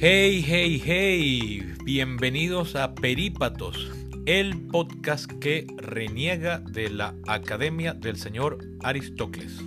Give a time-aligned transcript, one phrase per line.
[0.00, 3.90] Hey, hey, hey, bienvenidos a Perípatos,
[4.26, 9.60] el podcast que reniega de la Academia del Señor Aristócles,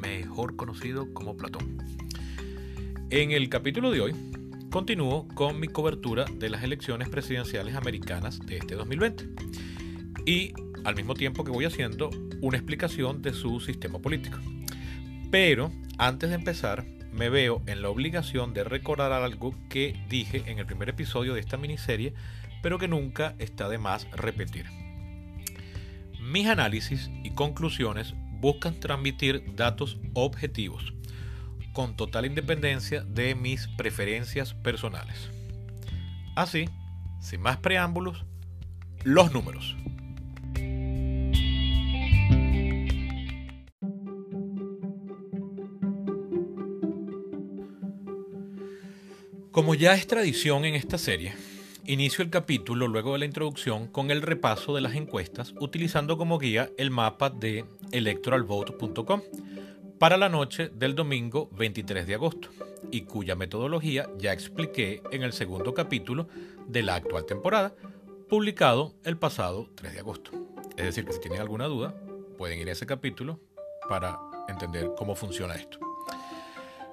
[0.00, 1.76] mejor conocido como Platón.
[3.10, 4.14] En el capítulo de hoy
[4.70, 9.28] continúo con mi cobertura de las elecciones presidenciales americanas de este 2020
[10.24, 10.52] y
[10.84, 12.10] al mismo tiempo que voy haciendo
[12.42, 14.38] una explicación de su sistema político.
[15.32, 16.85] Pero antes de empezar,
[17.16, 21.40] me veo en la obligación de recordar algo que dije en el primer episodio de
[21.40, 22.12] esta miniserie,
[22.62, 24.66] pero que nunca está de más repetir.
[26.20, 30.92] Mis análisis y conclusiones buscan transmitir datos objetivos,
[31.72, 35.30] con total independencia de mis preferencias personales.
[36.34, 36.68] Así,
[37.20, 38.26] sin más preámbulos,
[39.04, 39.74] los números.
[49.56, 51.34] Como ya es tradición en esta serie,
[51.86, 56.38] inicio el capítulo luego de la introducción con el repaso de las encuestas utilizando como
[56.38, 59.22] guía el mapa de electoralvote.com
[59.98, 62.50] para la noche del domingo 23 de agosto
[62.90, 66.28] y cuya metodología ya expliqué en el segundo capítulo
[66.66, 67.74] de la actual temporada,
[68.28, 70.32] publicado el pasado 3 de agosto.
[70.76, 71.94] Es decir, que si tienen alguna duda,
[72.36, 73.40] pueden ir a ese capítulo
[73.88, 74.18] para
[74.50, 75.85] entender cómo funciona esto.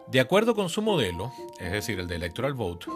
[0.08, 2.88] De acuerdo con su modelo, es decir, el de Electoral Vote,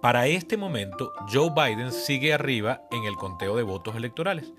[0.00, 4.52] para este momento Joe Biden sigue arriba en el conteo de votos electorales,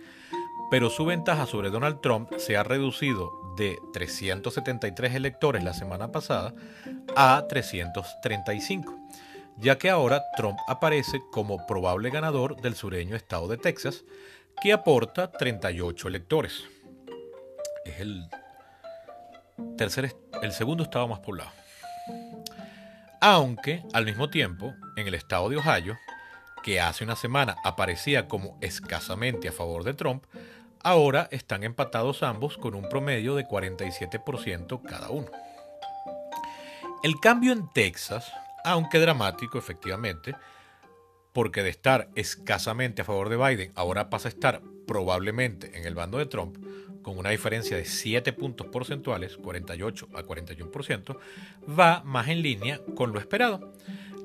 [0.69, 6.53] pero su ventaja sobre Donald Trump se ha reducido de 373 electores la semana pasada
[7.15, 8.93] a 335,
[9.57, 14.03] ya que ahora Trump aparece como probable ganador del sureño estado de Texas,
[14.61, 16.65] que aporta 38 electores.
[17.85, 18.27] Es el
[20.41, 21.51] el segundo estado más poblado.
[23.21, 25.97] Aunque al mismo tiempo, en el estado de Ohio,
[26.63, 30.23] que hace una semana aparecía como escasamente a favor de Trump,
[30.83, 35.27] ahora están empatados ambos con un promedio de 47% cada uno.
[37.03, 38.31] El cambio en Texas,
[38.63, 40.35] aunque dramático efectivamente,
[41.33, 45.93] porque de estar escasamente a favor de Biden ahora pasa a estar probablemente en el
[45.93, 46.57] bando de Trump,
[47.03, 51.17] con una diferencia de 7 puntos porcentuales, 48 a 41%,
[51.79, 53.73] va más en línea con lo esperado,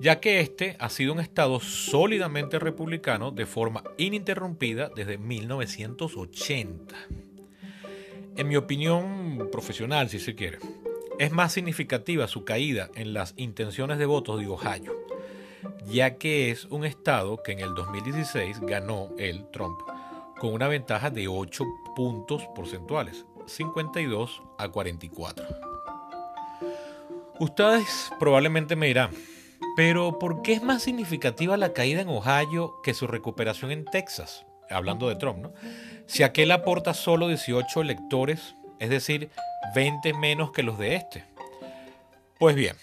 [0.00, 6.96] ya que este ha sido un estado sólidamente republicano de forma ininterrumpida desde 1980.
[8.36, 10.58] En mi opinión profesional, si se quiere,
[11.18, 15.06] es más significativa su caída en las intenciones de votos de Ohio,
[15.86, 19.78] ya que es un estado que en el 2016 ganó el Trump
[20.42, 21.64] con una ventaja de 8
[21.94, 25.46] puntos porcentuales, 52 a 44.
[27.38, 29.10] Ustedes probablemente me dirán,
[29.76, 34.44] pero ¿por qué es más significativa la caída en Ohio que su recuperación en Texas?
[34.68, 35.52] Hablando de Trump, ¿no?
[36.06, 39.30] Si aquel aporta solo 18 electores, es decir,
[39.76, 41.24] 20 menos que los de este.
[42.40, 42.74] Pues bien,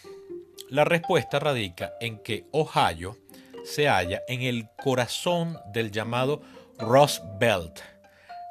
[0.69, 3.17] la respuesta radica en que Ohio
[3.65, 6.41] se halla en el corazón del llamado
[6.79, 7.81] Rust Belt,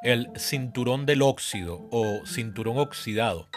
[0.03, 3.49] el cinturón del óxido o cinturón oxidado,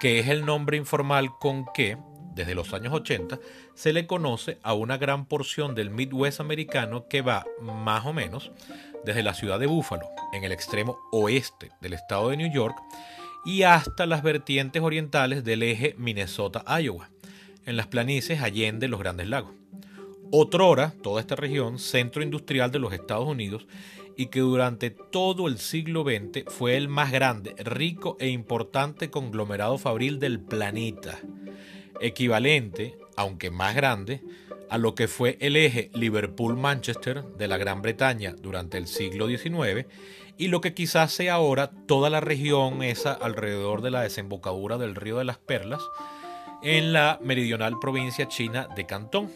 [0.00, 1.96] que es el nombre informal con que,
[2.34, 3.38] desde los años 80,
[3.74, 8.50] se le conoce a una gran porción del Midwest americano que va más o menos
[9.04, 12.76] desde la ciudad de Buffalo, en el extremo oeste del estado de New York,
[13.44, 17.08] y hasta las vertientes orientales del eje Minnesota-Iowa,
[17.66, 19.52] en las planicies allende los Grandes Lagos.
[20.30, 23.66] Otrora, toda esta región, centro industrial de los Estados Unidos,
[24.18, 29.78] y que durante todo el siglo XX fue el más grande, rico e importante conglomerado
[29.78, 31.20] fabril del planeta,
[32.00, 34.20] equivalente, aunque más grande,
[34.68, 39.86] a lo que fue el eje Liverpool-Manchester de la Gran Bretaña durante el siglo XIX
[40.36, 44.96] y lo que quizás sea ahora toda la región esa alrededor de la desembocadura del
[44.96, 45.82] río de las Perlas
[46.64, 49.30] en la meridional provincia china de Cantón,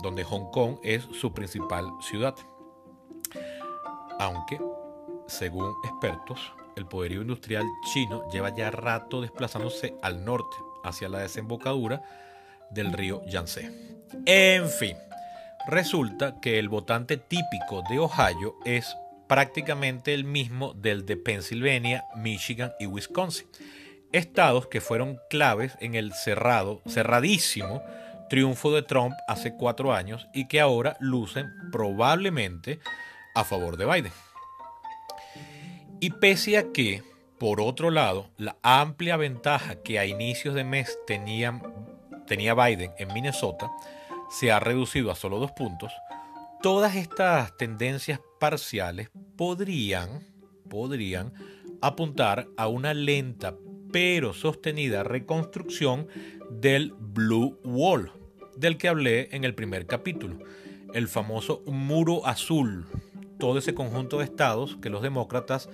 [0.00, 2.36] donde Hong Kong es su principal ciudad
[4.18, 4.60] aunque,
[5.26, 12.02] según expertos, el poderío industrial chino lleva ya rato desplazándose al norte, hacia la desembocadura
[12.70, 13.70] del río Yangtze.
[14.24, 14.96] En fin,
[15.66, 18.96] resulta que el votante típico de Ohio es
[19.26, 23.48] prácticamente el mismo del de Pennsylvania, Michigan y Wisconsin,
[24.12, 27.82] estados que fueron claves en el cerrado, cerradísimo
[28.28, 32.80] triunfo de Trump hace cuatro años y que ahora lucen probablemente
[33.36, 34.12] a favor de Biden.
[36.00, 37.02] Y pese a que,
[37.38, 41.62] por otro lado, la amplia ventaja que a inicios de mes tenían
[42.26, 43.70] tenía Biden en Minnesota
[44.28, 45.92] se ha reducido a solo dos puntos,
[46.62, 50.26] todas estas tendencias parciales podrían,
[50.68, 51.32] podrían
[51.80, 53.54] apuntar a una lenta
[53.92, 56.08] pero sostenida reconstrucción
[56.50, 58.12] del Blue Wall,
[58.56, 60.38] del que hablé en el primer capítulo,
[60.92, 62.86] el famoso muro azul,
[63.38, 65.68] todo ese conjunto de estados que los demócratas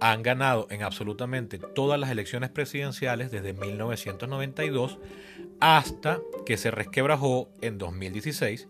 [0.00, 4.98] han ganado en absolutamente todas las elecciones presidenciales desde 1992
[5.60, 8.68] hasta que se resquebrajó en 2016,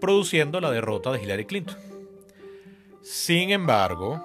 [0.00, 1.76] produciendo la derrota de Hillary Clinton.
[3.02, 4.22] Sin embargo,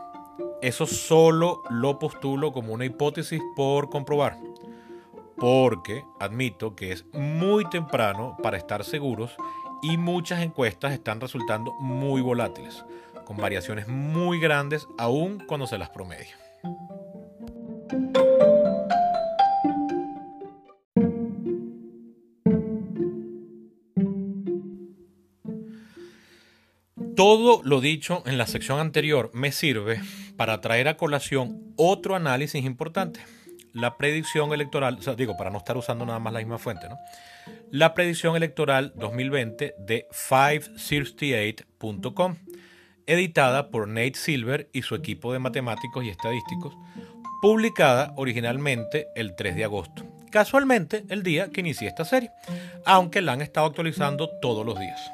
[0.62, 4.38] eso solo lo postulo como una hipótesis por comprobar,
[5.38, 9.36] porque admito que es muy temprano para estar seguros
[9.82, 12.86] y muchas encuestas están resultando muy volátiles,
[13.32, 16.38] con variaciones muy grandes aún cuando se las promedia.
[27.16, 30.02] Todo lo dicho en la sección anterior me sirve
[30.36, 33.22] para traer a colación otro análisis importante.
[33.72, 36.98] La predicción electoral, digo, para no estar usando nada más la misma fuente, ¿no?
[37.70, 42.36] La predicción electoral 2020 de 568.com,
[43.08, 46.76] editada por Nate Silver y su equipo de matemáticos y estadísticos,
[47.42, 52.32] publicada originalmente el 3 de agosto, casualmente el día que inicié esta serie,
[52.86, 55.12] aunque la han estado actualizando todos los días.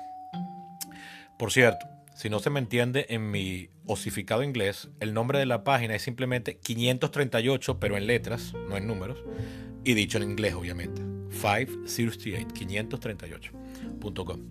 [1.37, 5.63] Por cierto, si no se me entiende en mi osificado inglés, el nombre de la
[5.63, 9.19] página es simplemente 538, pero en letras, no en números,
[9.83, 11.01] y dicho en inglés, obviamente.
[11.29, 14.41] 538, 538.com.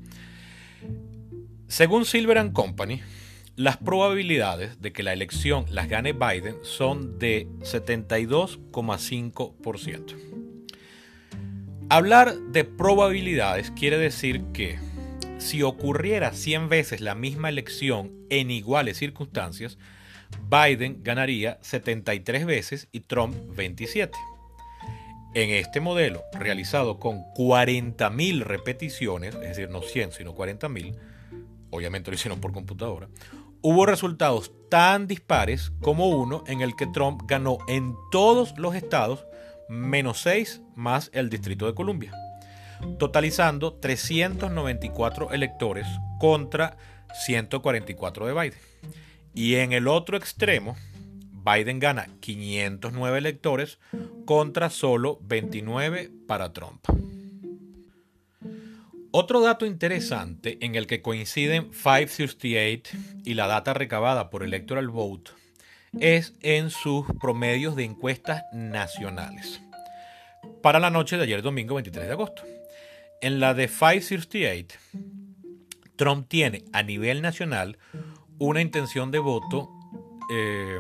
[1.67, 3.03] Según Silver Company,
[3.57, 10.15] las probabilidades de que la elección las gane Biden son de 72,5%.
[11.89, 14.79] Hablar de probabilidades quiere decir que
[15.39, 19.79] si ocurriera 100 veces la misma elección en iguales circunstancias,
[20.51, 24.13] Biden ganaría 73 veces y Trump 27.
[25.35, 30.95] En este modelo, realizado con 40.000 repeticiones, es decir, no 100, sino 40.000,
[31.71, 33.09] obviamente lo hicieron por computadora,
[33.63, 39.25] hubo resultados tan dispares como uno en el que Trump ganó en todos los estados
[39.69, 42.13] menos 6 más el Distrito de Columbia
[42.99, 45.87] totalizando 394 electores
[46.19, 46.77] contra
[47.15, 48.59] 144 de Biden.
[49.35, 50.77] Y en el otro extremo,
[51.33, 53.79] Biden gana 509 electores
[54.25, 56.85] contra solo 29 para Trump.
[59.11, 65.33] Otro dato interesante en el que coinciden 568 y la data recabada por Electoral Vote
[66.01, 69.61] es en sus promedios de encuestas nacionales
[70.63, 72.43] para la noche de ayer domingo 23 de agosto.
[73.21, 74.79] En la de 568,
[75.97, 77.79] Trump tiene a nivel nacional
[78.39, 79.71] una intención de voto
[80.31, 80.79] eh,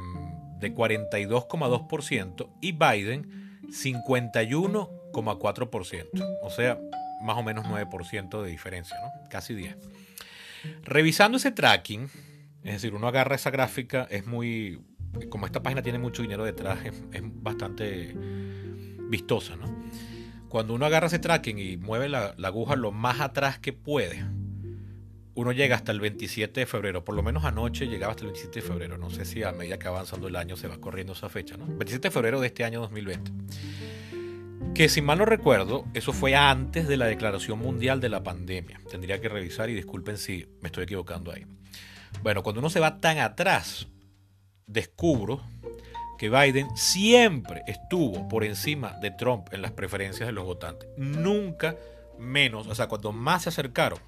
[0.58, 6.38] de 42,2% y Biden 51,4%.
[6.42, 6.78] O sea,
[7.22, 9.28] más o menos 9% de diferencia, ¿no?
[9.28, 9.76] Casi 10.
[10.82, 12.08] Revisando ese tracking,
[12.64, 14.80] es decir, uno agarra esa gráfica, es muy...
[15.30, 18.14] Como esta página tiene mucho dinero detrás, es bastante
[19.08, 19.66] vistosa, ¿no?
[20.48, 24.24] Cuando uno agarra ese tracking y mueve la, aguja lo más atrás que puede,
[25.34, 28.60] uno llega hasta el 27 de febrero, por lo menos anoche llegaba hasta el 27
[28.60, 31.12] de febrero, no sé si a medida que va avanzando el año se va corriendo
[31.12, 31.66] esa fecha, ¿no?
[31.66, 33.32] 27 de febrero de este año 2020.
[34.76, 38.78] Que si mal no recuerdo, eso fue antes de la declaración mundial de la pandemia.
[38.90, 41.46] Tendría que revisar y disculpen si me estoy equivocando ahí.
[42.22, 43.88] Bueno, cuando uno se va tan atrás,
[44.66, 45.40] descubro
[46.18, 50.90] que Biden siempre estuvo por encima de Trump en las preferencias de los votantes.
[50.98, 51.76] Nunca
[52.18, 53.98] menos, o sea, cuando más se acercaron,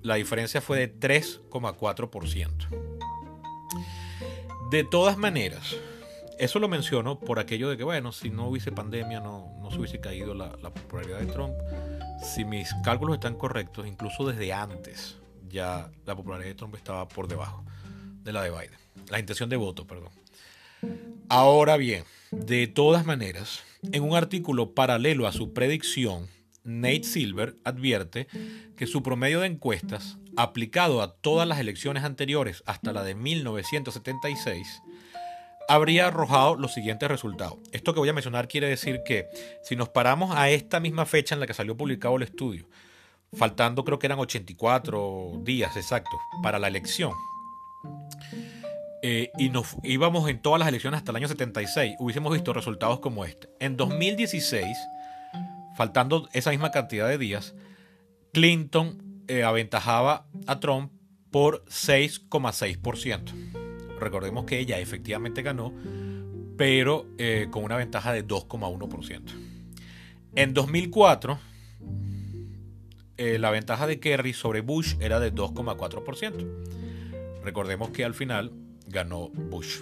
[0.00, 2.68] la diferencia fue de 3,4%.
[4.70, 5.76] De todas maneras,
[6.38, 9.78] eso lo menciono por aquello de que, bueno, si no hubiese pandemia, no, no se
[9.78, 11.54] hubiese caído la, la popularidad de Trump.
[12.22, 17.28] Si mis cálculos están correctos, incluso desde antes ya la popularidad de Trump estaba por
[17.28, 17.64] debajo
[18.22, 18.78] de la de Biden.
[19.08, 20.10] La intención de voto, perdón.
[21.28, 23.62] Ahora bien, de todas maneras,
[23.92, 26.28] en un artículo paralelo a su predicción,
[26.64, 28.26] Nate Silver advierte
[28.76, 34.82] que su promedio de encuestas, aplicado a todas las elecciones anteriores hasta la de 1976,
[35.68, 37.58] habría arrojado los siguientes resultados.
[37.72, 39.28] Esto que voy a mencionar quiere decir que
[39.62, 42.66] si nos paramos a esta misma fecha en la que salió publicado el estudio,
[43.32, 47.12] faltando creo que eran 84 días exactos para la elección,
[49.06, 53.00] eh, y nos íbamos en todas las elecciones hasta el año 76, hubiésemos visto resultados
[53.00, 53.50] como este.
[53.60, 54.66] En 2016,
[55.76, 57.54] faltando esa misma cantidad de días,
[58.32, 60.90] Clinton eh, aventajaba a Trump
[61.30, 63.63] por 6,6%.
[64.04, 65.72] Recordemos que ella efectivamente ganó,
[66.58, 69.22] pero eh, con una ventaja de 2,1%.
[70.34, 71.38] En 2004,
[73.16, 76.46] eh, la ventaja de Kerry sobre Bush era de 2,4%.
[77.42, 78.52] Recordemos que al final
[78.86, 79.80] ganó Bush.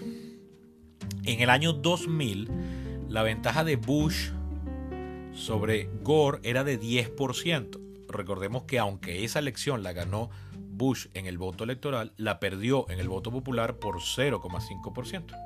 [1.25, 2.49] En el año 2000,
[3.09, 4.31] la ventaja de Bush
[5.33, 7.81] sobre Gore era de 10%.
[8.09, 10.31] Recordemos que aunque esa elección la ganó
[10.73, 15.37] Bush en el voto electoral, la perdió en el voto popular por 0,5%.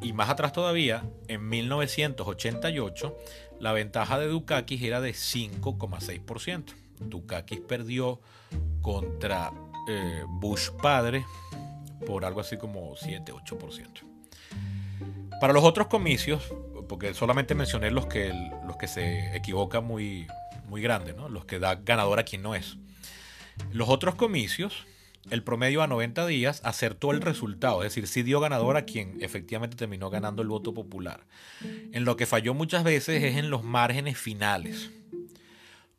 [0.00, 3.16] Y más atrás todavía, en 1988,
[3.60, 6.72] la ventaja de Dukakis era de 5,6%.
[7.00, 8.20] Dukakis perdió
[8.80, 9.52] contra
[9.88, 11.24] eh, Bush padre
[12.06, 13.86] por algo así como 7-8%.
[15.40, 16.52] Para los otros comicios,
[16.88, 18.32] porque solamente mencioné los que,
[18.66, 20.26] los que se equivocan muy,
[20.68, 21.28] muy grande, ¿no?
[21.28, 22.76] los que da ganador a quien no es.
[23.70, 24.86] Los otros comicios,
[25.30, 29.18] el promedio a 90 días acertó el resultado, es decir, sí dio ganador a quien
[29.20, 31.26] efectivamente terminó ganando el voto popular.
[31.92, 34.90] En lo que falló muchas veces es en los márgenes finales.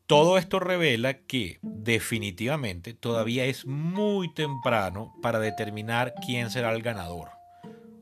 [0.05, 7.29] Todo esto revela que definitivamente todavía es muy temprano para determinar quién será el ganador.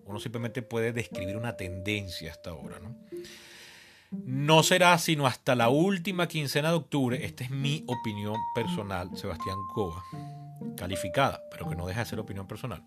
[0.06, 2.80] Uno simplemente puede describir una tendencia hasta ahora.
[2.80, 2.98] ¿no?
[4.12, 9.58] No será sino hasta la última quincena de octubre, esta es mi opinión personal, Sebastián
[9.74, 10.04] Cova,
[10.76, 12.84] calificada, pero que no deja de ser opinión personal.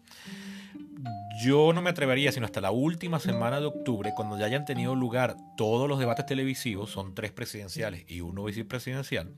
[1.42, 4.94] Yo no me atrevería sino hasta la última semana de octubre, cuando ya hayan tenido
[4.94, 9.32] lugar todos los debates televisivos, son tres presidenciales y uno vicepresidencial,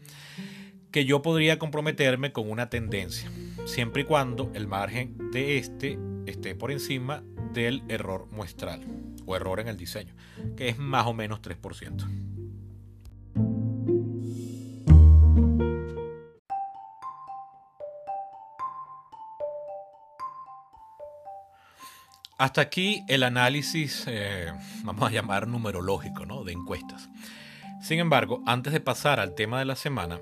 [0.90, 3.30] que yo podría comprometerme con una tendencia,
[3.64, 7.22] siempre y cuando el margen de este esté por encima
[7.56, 8.84] del error muestral
[9.24, 10.14] o error en el diseño,
[10.56, 12.04] que es más o menos 3%.
[22.38, 24.52] Hasta aquí el análisis, eh,
[24.84, 26.44] vamos a llamar numerológico, ¿no?
[26.44, 27.08] de encuestas.
[27.80, 30.20] Sin embargo, antes de pasar al tema de la semana,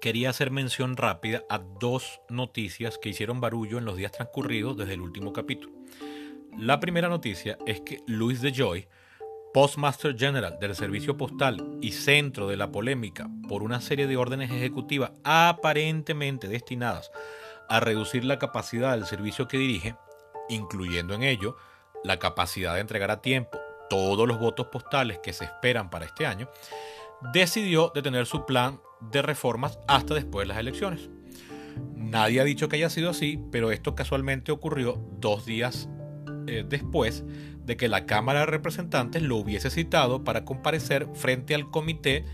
[0.00, 4.94] quería hacer mención rápida a dos noticias que hicieron barullo en los días transcurridos desde
[4.94, 5.74] el último capítulo.
[6.56, 8.88] La primera noticia es que Luis de Joy,
[9.52, 14.50] Postmaster General del Servicio Postal y centro de la polémica por una serie de órdenes
[14.50, 17.10] ejecutivas aparentemente destinadas
[17.68, 19.96] a reducir la capacidad del servicio que dirige,
[20.48, 21.56] incluyendo en ello
[22.04, 26.26] la capacidad de entregar a tiempo todos los votos postales que se esperan para este
[26.26, 26.48] año,
[27.32, 31.08] decidió detener su plan de reformas hasta después de las elecciones.
[31.94, 35.88] Nadie ha dicho que haya sido así, pero esto casualmente ocurrió dos días
[36.48, 37.24] eh, después
[37.64, 42.24] de que la Cámara de Representantes lo hubiese citado para comparecer frente al comité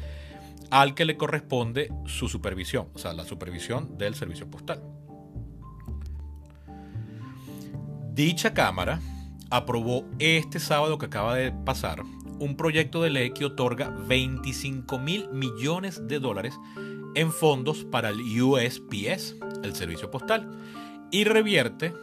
[0.71, 4.83] al que le corresponde su supervisión, o sea, la supervisión del servicio postal.
[8.13, 9.01] Dicha Cámara
[9.51, 12.03] aprobó este sábado que acaba de pasar
[12.39, 16.59] un proyecto de ley que otorga 25 mil millones de dólares
[17.15, 20.49] en fondos para el USPS, el servicio postal,
[21.11, 21.95] y revierte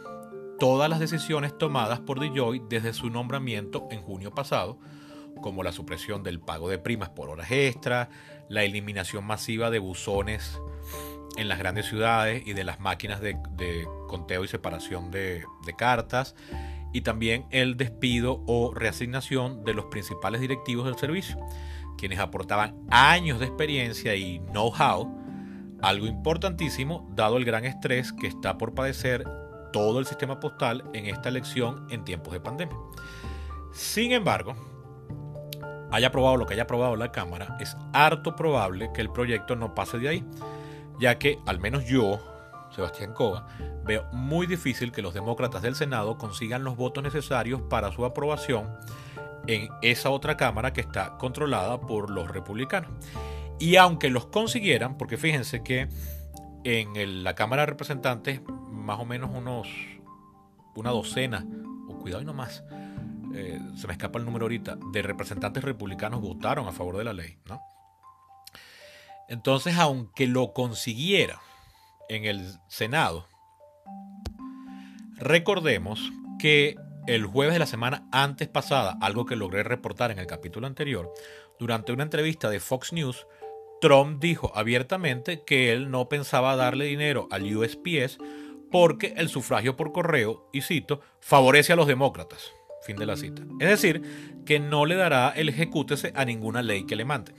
[0.62, 4.78] todas las decisiones tomadas por DeJoy desde su nombramiento en junio pasado,
[5.40, 8.10] como la supresión del pago de primas por horas extra,
[8.48, 10.60] la eliminación masiva de buzones
[11.36, 13.36] en las grandes ciudades y de las máquinas de,
[14.06, 16.36] conteo y separación de, de cartas,
[16.92, 21.40] y también el despido o reasignación de los principales directivos del servicio,
[21.98, 25.12] quienes aportaban años de experiencia y know-how,
[25.82, 29.24] algo importantísimo dado el gran estrés que está por padecer
[29.72, 32.76] todo el sistema postal en esta elección en tiempos de pandemia.
[33.72, 34.54] Sin embargo,
[35.90, 39.74] haya aprobado lo que haya aprobado la Cámara, es harto probable que el proyecto no
[39.74, 40.24] pase de ahí,
[40.98, 42.18] ya que al menos yo,
[42.74, 43.46] Sebastián Cova,
[43.84, 48.70] veo muy difícil que los demócratas del Senado consigan los votos necesarios para su aprobación
[49.46, 52.90] en esa otra Cámara que está controlada por los republicanos.
[53.58, 55.88] Y aunque los consiguieran, porque fíjense que
[56.64, 58.40] en la Cámara de Representantes
[58.82, 59.68] más o menos unos
[60.74, 61.46] una docena,
[61.88, 62.64] o cuidado y no más,
[63.34, 67.12] eh, se me escapa el número ahorita, de representantes republicanos votaron a favor de la
[67.12, 67.60] ley, ¿no?
[69.28, 71.40] Entonces, aunque lo consiguiera
[72.08, 73.26] en el Senado,
[75.16, 80.26] recordemos que el jueves de la semana antes pasada, algo que logré reportar en el
[80.26, 81.12] capítulo anterior,
[81.58, 83.26] durante una entrevista de Fox News,
[83.80, 88.18] Trump dijo abiertamente que él no pensaba darle dinero al USPS
[88.72, 92.52] porque el sufragio por correo, y cito, favorece a los demócratas.
[92.82, 93.42] Fin de la cita.
[93.60, 97.32] Es decir, que no le dará el ejecútese a ninguna ley que le mande.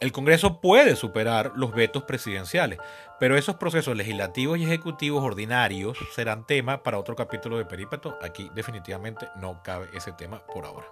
[0.00, 2.78] El Congreso puede superar los vetos presidenciales,
[3.18, 8.18] pero esos procesos legislativos y ejecutivos ordinarios serán tema para otro capítulo de Perípeto.
[8.22, 10.86] Aquí definitivamente no cabe ese tema por ahora.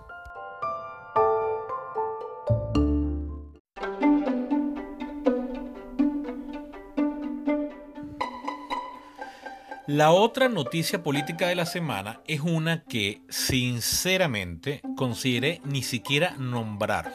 [9.88, 17.10] La otra noticia política de la semana es una que sinceramente consideré ni siquiera nombrar,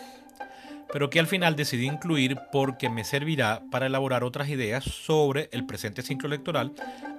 [0.91, 5.67] pero que al final decidí incluir porque me servirá para elaborar otras ideas sobre el
[5.67, 6.73] presente ciclo electoral,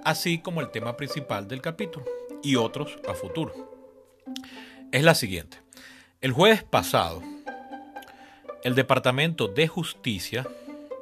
[0.05, 2.05] así como el tema principal del capítulo
[2.43, 3.53] y otros a futuro.
[4.91, 5.59] Es la siguiente.
[6.21, 7.23] El jueves pasado,
[8.65, 10.49] el Departamento de Justicia,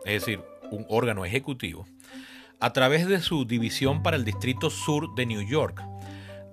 [0.04, 1.86] es decir, un órgano ejecutivo,
[2.62, 5.82] a través de su división para el Distrito Sur de New York,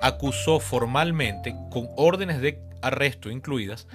[0.02, 3.88] acusó formalmente, con órdenes de arresto incluidas,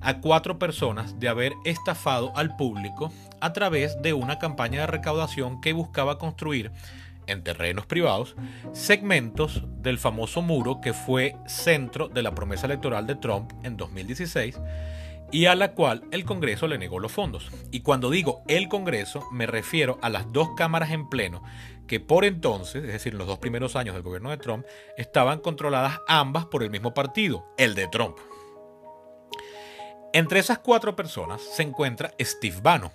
[0.00, 5.60] a cuatro personas de haber estafado al público a través de una campaña de recaudación
[5.60, 6.72] que buscaba construir
[7.28, 8.34] en terrenos privados
[8.72, 14.58] segmentos del famoso muro que fue centro de la promesa electoral de Trump en 2016
[15.32, 17.50] y a la cual el Congreso le negó los fondos.
[17.70, 21.42] Y cuando digo el Congreso, me refiero a las dos cámaras en pleno
[21.86, 24.64] que por entonces, es decir, en los dos primeros años del gobierno de Trump,
[24.96, 28.16] estaban controladas ambas por el mismo partido, el de Trump.
[30.12, 32.92] Entre esas cuatro personas se encuentra Steve Bannon,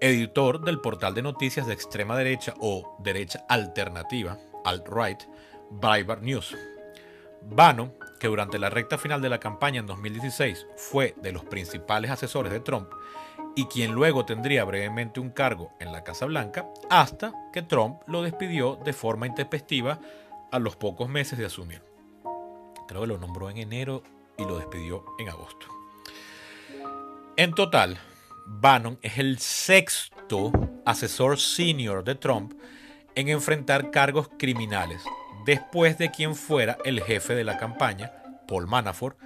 [0.00, 5.20] editor del portal de noticias de extrema derecha o derecha alternativa, alt-right,
[5.70, 6.56] Breitbart News.
[7.42, 12.10] Bannon que durante la recta final de la campaña en 2016 fue de los principales
[12.10, 12.88] asesores de Trump
[13.56, 18.22] y quien luego tendría brevemente un cargo en la Casa Blanca, hasta que Trump lo
[18.22, 19.98] despidió de forma intempestiva
[20.52, 21.82] a los pocos meses de asumir.
[22.86, 24.02] Creo que lo nombró en enero
[24.36, 25.66] y lo despidió en agosto.
[27.36, 27.98] En total,
[28.46, 30.52] Bannon es el sexto
[30.84, 32.52] asesor senior de Trump
[33.14, 35.02] en enfrentar cargos criminales
[35.44, 38.12] después de quien fuera el jefe de la campaña,
[38.50, 39.16] Paul Manafort,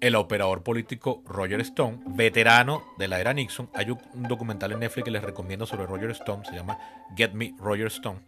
[0.00, 3.70] el operador político Roger Stone, veterano de la era Nixon.
[3.74, 6.78] Hay un documental en Netflix que les recomiendo sobre Roger Stone, se llama
[7.16, 8.20] Get Me Roger Stone.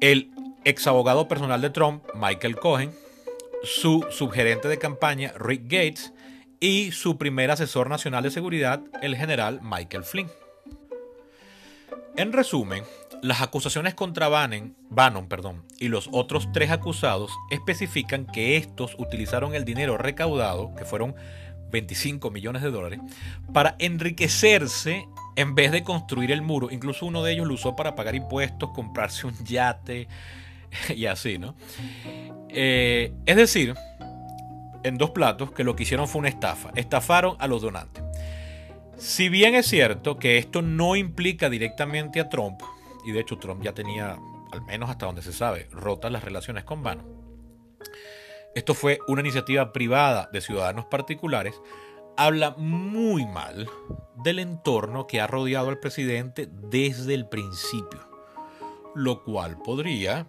[0.00, 0.30] El
[0.64, 2.92] ex abogado personal de Trump, Michael Cohen,
[3.62, 6.12] su subgerente de campaña, Rick Gates,
[6.60, 10.28] y su primer asesor nacional de seguridad, el general Michael Flynn.
[12.18, 12.82] En resumen,
[13.22, 14.74] las acusaciones contra Bannon,
[15.78, 21.14] y los otros tres acusados especifican que estos utilizaron el dinero recaudado, que fueron
[21.70, 22.98] 25 millones de dólares,
[23.54, 26.72] para enriquecerse en vez de construir el muro.
[26.72, 30.08] Incluso uno de ellos lo usó para pagar impuestos, comprarse un yate
[30.88, 31.54] y así, ¿no?
[32.48, 33.76] Eh, es decir,
[34.82, 36.72] en dos platos, que lo que hicieron fue una estafa.
[36.74, 38.07] Estafaron a los donantes.
[38.98, 42.60] Si bien es cierto que esto no implica directamente a Trump,
[43.04, 44.18] y de hecho Trump ya tenía,
[44.50, 47.06] al menos hasta donde se sabe, rotas las relaciones con Bannon.
[48.56, 51.54] Esto fue una iniciativa privada de ciudadanos particulares.
[52.16, 53.68] Habla muy mal
[54.16, 58.00] del entorno que ha rodeado al presidente desde el principio,
[58.96, 60.26] lo cual podría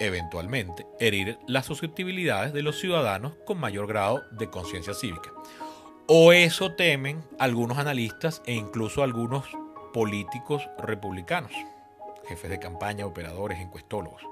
[0.00, 5.30] eventualmente herir las susceptibilidades de los ciudadanos con mayor grado de conciencia cívica.
[6.06, 9.44] O eso temen algunos analistas e incluso algunos
[9.92, 11.52] políticos republicanos
[12.26, 14.22] jefes de campaña, operadores, encuestólogos.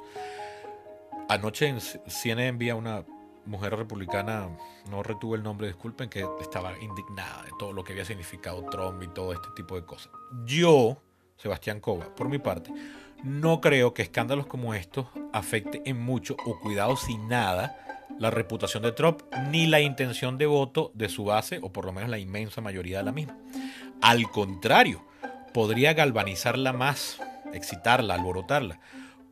[1.29, 3.05] Anoche en CNN envía una
[3.47, 4.49] mujer republicana,
[4.91, 9.03] no retuve el nombre, disculpen, que estaba indignada de todo lo que había significado Trump
[9.03, 10.13] y todo este tipo de cosas.
[10.45, 10.99] Yo,
[11.37, 12.73] Sebastián Cova, por mi parte,
[13.23, 18.83] no creo que escándalos como estos afecte en mucho o cuidado sin nada la reputación
[18.83, 22.19] de Trump ni la intención de voto de su base o por lo menos la
[22.19, 23.37] inmensa mayoría de la misma.
[24.03, 25.05] Al contrario,
[25.53, 27.21] podría galvanizarla más
[27.53, 28.81] excitarla, alborotarla.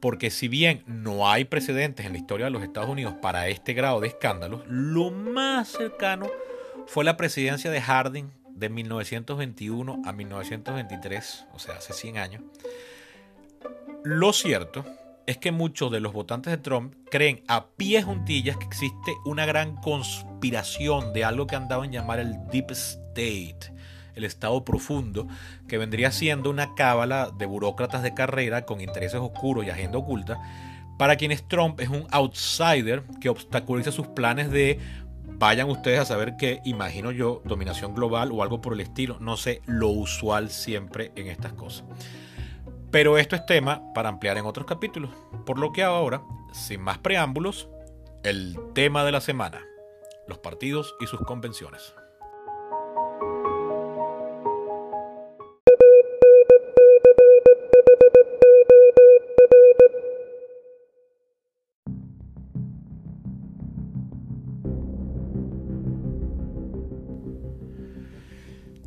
[0.01, 3.75] Porque si bien no hay precedentes en la historia de los Estados Unidos para este
[3.75, 6.29] grado de escándalos, lo más cercano
[6.87, 12.43] fue la presidencia de Harding de 1921 a 1923, o sea, hace 100 años.
[14.05, 14.85] Lo cierto
[15.29, 19.45] es que muchos de los votantes de Trump creen a pies juntillas que existe una
[19.45, 23.75] gran conspiración de algo que andaban a llamar el Deep State,
[24.15, 25.29] el Estado profundo,
[25.69, 30.41] que vendría siendo una cábala de burócratas de carrera con intereses oscuros y agenda oculta,
[30.97, 34.79] para quienes Trump es un outsider que obstaculiza sus planes de,
[35.25, 39.37] vayan ustedes a saber qué, imagino yo, dominación global o algo por el estilo, no
[39.37, 41.85] sé, lo usual siempre en estas cosas.
[42.91, 45.11] Pero esto es tema para ampliar en otros capítulos,
[45.45, 46.23] por lo que ahora,
[46.53, 47.69] sin más preámbulos,
[48.25, 49.63] el tema de la semana,
[50.27, 51.95] los partidos y sus convenciones.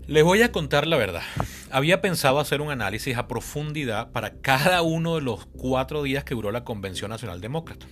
[0.08, 1.22] Les voy a contar la verdad.
[1.74, 6.36] Había pensado hacer un análisis a profundidad para cada uno de los cuatro días que
[6.36, 7.86] duró la Convención Nacional Demócrata.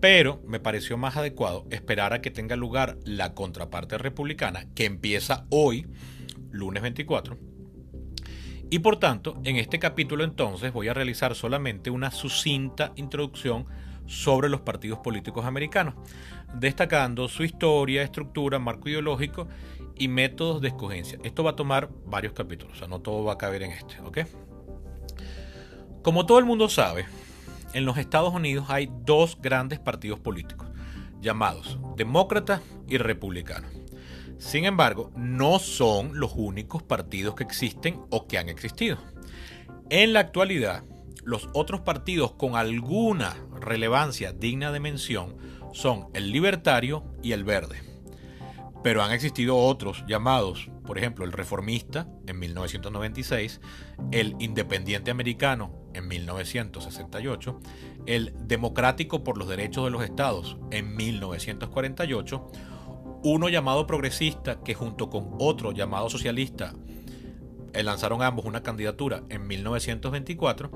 [0.00, 5.44] Pero me pareció más adecuado esperar a que tenga lugar la contraparte republicana, que empieza
[5.50, 5.88] hoy,
[6.52, 7.36] lunes 24.
[8.70, 13.66] Y por tanto, en este capítulo entonces voy a realizar solamente una sucinta introducción
[14.06, 15.94] sobre los partidos políticos americanos,
[16.54, 19.48] destacando su historia, estructura, marco ideológico
[19.96, 21.18] y métodos de escogencia.
[21.22, 24.00] Esto va a tomar varios capítulos, o sea, no todo va a caber en este,
[24.00, 24.18] ¿ok?
[26.02, 27.06] Como todo el mundo sabe,
[27.72, 30.68] en los Estados Unidos hay dos grandes partidos políticos,
[31.20, 33.70] llamados demócratas y republicanos.
[34.38, 38.98] Sin embargo, no son los únicos partidos que existen o que han existido.
[39.90, 40.84] En la actualidad,
[41.24, 45.36] los otros partidos con alguna relevancia digna de mención
[45.72, 47.93] son el libertario y el verde.
[48.84, 53.62] Pero han existido otros llamados, por ejemplo, el reformista en 1996,
[54.12, 57.60] el independiente americano en 1968,
[58.04, 62.52] el democrático por los derechos de los estados en 1948,
[63.22, 66.74] uno llamado progresista que junto con otro llamado socialista
[67.72, 70.70] eh, lanzaron ambos una candidatura en 1924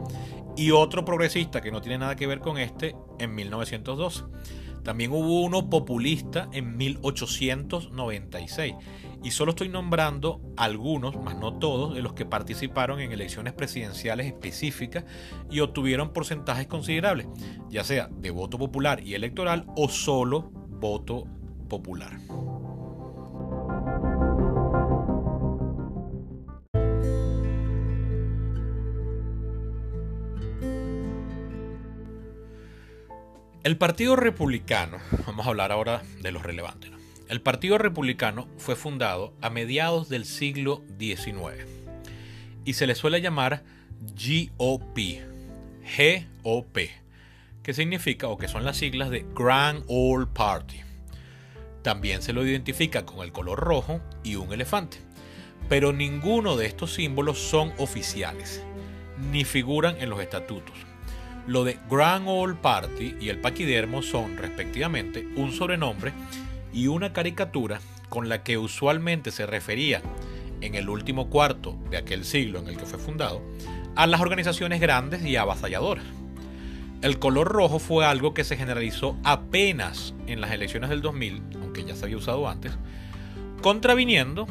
[0.57, 4.25] y otro progresista que no tiene nada que ver con este en 1912.
[4.83, 8.75] También hubo uno populista en 1896
[9.23, 14.27] y solo estoy nombrando algunos, más no todos, de los que participaron en elecciones presidenciales
[14.27, 15.05] específicas
[15.51, 17.27] y obtuvieron porcentajes considerables,
[17.69, 21.25] ya sea de voto popular y electoral o solo voto
[21.69, 22.19] popular.
[33.69, 36.91] El Partido Republicano, vamos a hablar ahora de los relevantes.
[37.29, 41.67] El Partido Republicano fue fundado a mediados del siglo XIX
[42.65, 43.65] y se le suele llamar
[44.01, 44.99] GOP,
[46.43, 46.79] GOP,
[47.63, 50.81] que significa o que son las siglas de Grand Old Party.
[51.83, 54.97] También se lo identifica con el color rojo y un elefante,
[55.69, 58.65] pero ninguno de estos símbolos son oficiales,
[59.31, 60.88] ni figuran en los estatutos.
[61.49, 66.13] Lo de Grand Old Party y el paquidermo son, respectivamente, un sobrenombre
[66.75, 67.81] y una caricatura
[68.11, 70.03] con la que usualmente se refería
[70.61, 73.41] en el último cuarto de aquel siglo en el que fue fundado
[73.97, 76.05] a las organizaciones grandes y avasalladoras.
[77.01, 81.83] El color rojo fue algo que se generalizó apenas en las elecciones del 2000, aunque
[81.83, 82.73] ya se había usado antes,
[83.63, 84.47] contraviniendo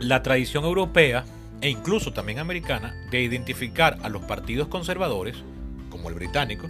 [0.00, 1.24] la tradición europea
[1.60, 5.44] e incluso también americana de identificar a los partidos conservadores
[5.92, 6.66] como el británico,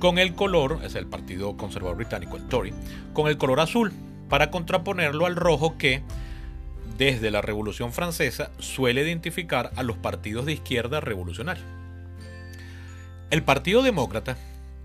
[0.00, 2.72] con el color, es el Partido Conservador Británico, el Tory,
[3.12, 3.92] con el color azul,
[4.28, 6.02] para contraponerlo al rojo que,
[6.96, 11.66] desde la Revolución Francesa, suele identificar a los partidos de izquierda revolucionarios.
[13.30, 14.36] El Partido Demócrata,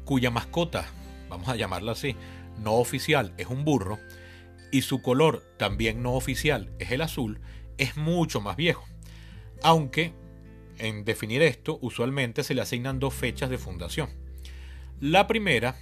[0.03, 0.85] cuya mascota,
[1.29, 2.15] vamos a llamarla así,
[2.61, 3.99] no oficial es un burro,
[4.71, 7.39] y su color también no oficial es el azul,
[7.77, 8.85] es mucho más viejo.
[9.63, 10.13] Aunque
[10.81, 14.09] en definir esto, usualmente se le asignan dos fechas de fundación.
[14.99, 15.77] La primera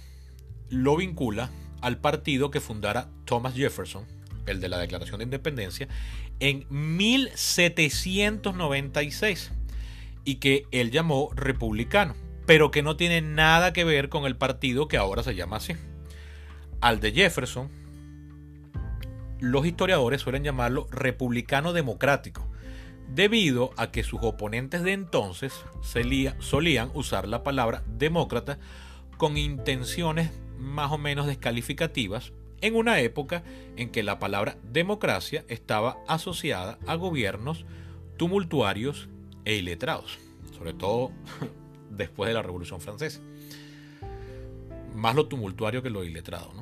[0.68, 4.04] lo vincula al partido que fundara Thomas Jefferson,
[4.46, 5.88] el de la Declaración de Independencia,
[6.38, 9.50] en 1796
[10.24, 12.14] y que él llamó republicano,
[12.46, 15.74] pero que no tiene nada que ver con el partido que ahora se llama así.
[16.80, 17.70] Al de Jefferson,
[19.38, 22.49] los historiadores suelen llamarlo republicano democrático,
[23.14, 28.58] debido a que sus oponentes de entonces solían usar la palabra demócrata
[29.16, 33.42] con intenciones más o menos descalificativas en una época
[33.76, 37.64] en que la palabra democracia estaba asociada a gobiernos
[38.16, 39.08] tumultuarios
[39.44, 40.18] e iletrados,
[40.56, 41.10] sobre todo
[41.90, 43.20] después de la Revolución Francesa.
[44.94, 46.52] Más lo tumultuario que lo iletrado.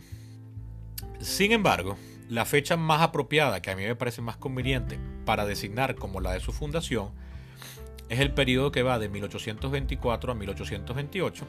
[1.21, 1.97] Sin embargo,
[2.29, 6.33] la fecha más apropiada, que a mí me parece más conveniente para designar como la
[6.33, 7.11] de su fundación,
[8.09, 11.47] es el periodo que va de 1824 a 1828,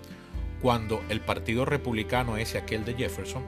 [0.62, 3.44] cuando el Partido Republicano, ese aquel de Jefferson,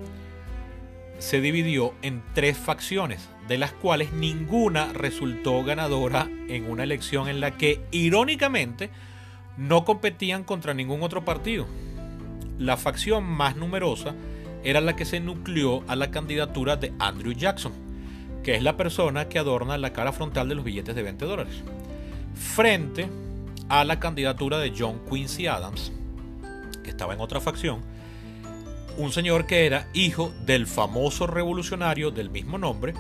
[1.20, 7.40] se dividió en tres facciones, de las cuales ninguna resultó ganadora en una elección en
[7.42, 8.90] la que, irónicamente,
[9.58, 11.68] no competían contra ningún otro partido.
[12.58, 14.16] La facción más numerosa
[14.64, 17.74] era la que se nucleó a la candidatura de Andrew Jackson,
[18.44, 21.64] que es la persona que adorna la cara frontal de los billetes de 20 dólares,
[22.36, 23.08] frente
[23.70, 25.92] a la candidatura de John Quincy Adams,
[26.84, 27.82] que estaba en otra facción,
[28.98, 32.94] un señor que era hijo del famoso revolucionario del mismo nombre,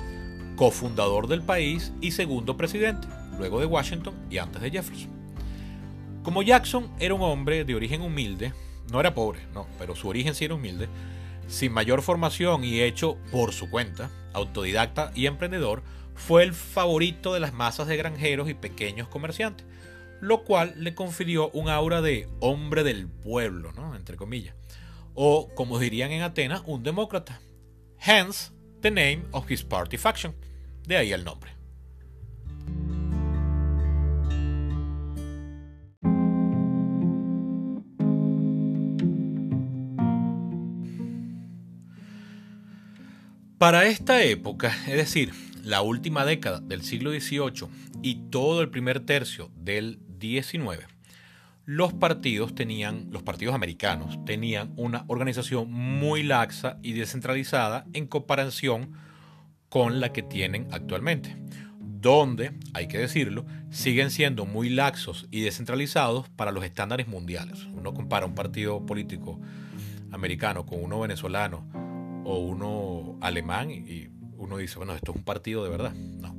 [0.55, 5.09] cofundador del país y segundo presidente, luego de Washington y antes de Jefferson.
[6.23, 8.53] Como Jackson era un hombre de origen humilde,
[8.91, 10.87] no era pobre, no, pero su origen sí era humilde,
[11.51, 15.83] sin mayor formación y hecho por su cuenta, autodidacta y emprendedor,
[16.15, 19.67] fue el favorito de las masas de granjeros y pequeños comerciantes,
[20.21, 23.95] lo cual le confirió un aura de hombre del pueblo, ¿no?
[23.95, 24.55] entre comillas,
[25.13, 27.41] o como dirían en Atenas, un demócrata.
[27.99, 30.33] Hence, the name of his party faction,
[30.87, 31.60] de ahí el nombre.
[43.61, 47.69] Para esta época, es decir, la última década del siglo XVIII
[48.01, 50.87] y todo el primer tercio del XIX,
[51.65, 58.93] los partidos tenían, los partidos americanos tenían una organización muy laxa y descentralizada en comparación
[59.69, 61.37] con la que tienen actualmente,
[61.79, 67.63] donde, hay que decirlo, siguen siendo muy laxos y descentralizados para los estándares mundiales.
[67.65, 69.39] Uno compara un partido político
[70.11, 71.90] americano con uno venezolano
[72.23, 75.93] o uno alemán y uno dice, bueno, esto es un partido de verdad.
[75.93, 76.35] No.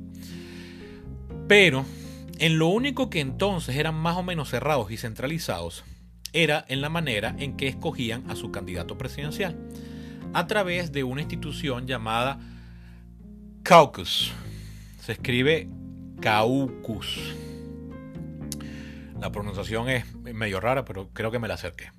[1.47, 1.85] Pero
[2.39, 5.83] en lo único que entonces eran más o menos cerrados y centralizados
[6.33, 9.57] era en la manera en que escogían a su candidato presidencial,
[10.33, 12.39] a través de una institución llamada
[13.61, 14.31] caucus.
[14.99, 15.69] Se escribe
[16.19, 17.35] caucus.
[19.19, 21.91] La pronunciación es medio rara, pero creo que me la acerqué.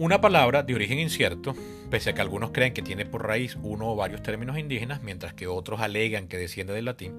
[0.00, 1.54] Una palabra de origen incierto,
[1.90, 5.34] pese a que algunos creen que tiene por raíz uno o varios términos indígenas, mientras
[5.34, 7.18] que otros alegan que desciende del latín,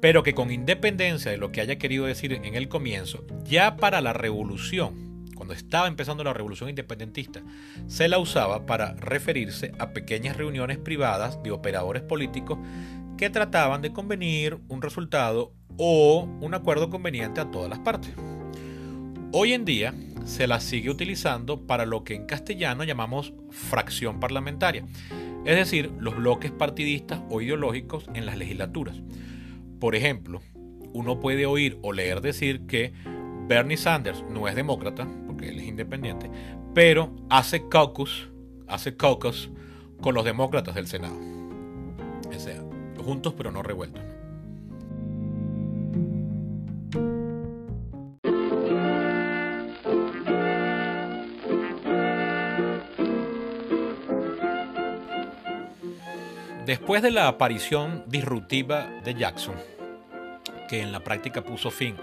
[0.00, 4.00] pero que con independencia de lo que haya querido decir en el comienzo, ya para
[4.00, 7.42] la revolución, cuando estaba empezando la revolución independentista,
[7.88, 12.60] se la usaba para referirse a pequeñas reuniones privadas de operadores políticos
[13.18, 18.12] que trataban de convenir un resultado o un acuerdo conveniente a todas las partes.
[19.32, 24.84] Hoy en día, se la sigue utilizando para lo que en castellano llamamos fracción parlamentaria,
[25.44, 29.00] es decir, los bloques partidistas o ideológicos en las legislaturas.
[29.78, 30.42] Por ejemplo,
[30.92, 32.92] uno puede oír o leer decir que
[33.48, 36.30] Bernie Sanders no es demócrata, porque él es independiente,
[36.74, 38.28] pero hace caucus,
[38.68, 39.50] hace caucus
[40.00, 41.18] con los demócratas del Senado.
[43.04, 44.09] Juntos pero no revueltos.
[56.66, 59.54] Después de la aparición disruptiva de Jackson,
[60.68, 61.96] que en la práctica puso fin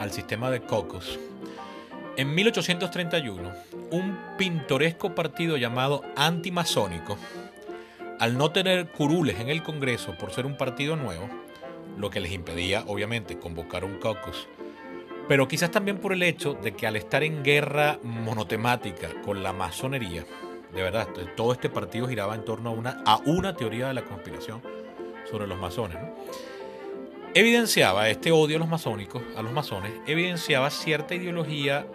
[0.00, 1.18] al sistema de caucus,
[2.16, 3.52] en 1831,
[3.92, 7.16] un pintoresco partido llamado antimasónico,
[8.18, 11.28] al no tener curules en el Congreso por ser un partido nuevo,
[11.96, 14.48] lo que les impedía obviamente convocar un caucus,
[15.28, 19.52] pero quizás también por el hecho de que al estar en guerra monotemática con la
[19.52, 20.24] masonería,
[20.74, 24.04] de verdad, todo este partido giraba en torno a una, a una teoría de la
[24.04, 24.60] conspiración
[25.30, 25.98] sobre los masones.
[27.32, 31.86] Evidenciaba este odio a los masónicos, a los masones, evidenciaba cierta ideología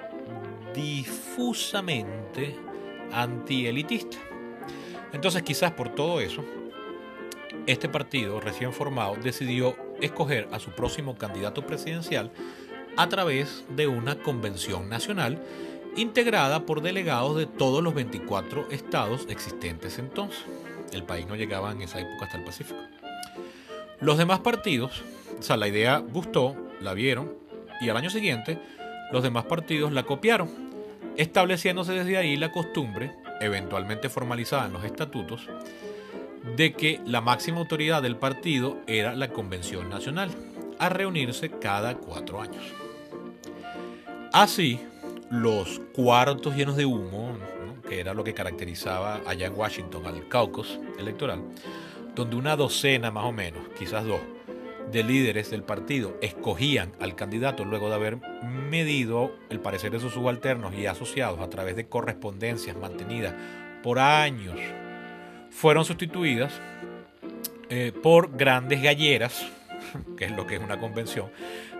[0.73, 2.55] difusamente
[3.11, 4.17] antielitista.
[5.13, 6.43] Entonces, quizás por todo eso,
[7.65, 12.31] este partido recién formado decidió escoger a su próximo candidato presidencial
[12.97, 15.41] a través de una convención nacional
[15.95, 20.43] integrada por delegados de todos los 24 estados existentes entonces.
[20.91, 22.79] El país no llegaba en esa época hasta el Pacífico.
[23.99, 25.03] Los demás partidos,
[25.37, 27.33] o sea, la idea gustó, la vieron,
[27.81, 28.59] y al año siguiente
[29.11, 30.49] los demás partidos la copiaron,
[31.17, 35.47] estableciéndose desde ahí la costumbre, eventualmente formalizada en los estatutos,
[36.55, 40.29] de que la máxima autoridad del partido era la Convención Nacional,
[40.79, 42.63] a reunirse cada cuatro años.
[44.31, 44.79] Así,
[45.29, 47.37] los cuartos llenos de humo,
[47.87, 51.43] que era lo que caracterizaba allá en Washington al caucus electoral,
[52.15, 54.21] donde una docena más o menos, quizás dos,
[54.91, 60.13] de líderes del partido escogían al candidato luego de haber medido el parecer de sus
[60.13, 63.35] subalternos y asociados a través de correspondencias mantenidas
[63.83, 64.57] por años,
[65.51, 66.59] fueron sustituidas
[67.69, 69.45] eh, por grandes galleras,
[70.17, 71.29] que es lo que es una convención,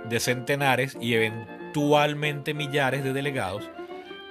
[0.07, 3.69] de centenares y eventualmente actualmente millares de delegados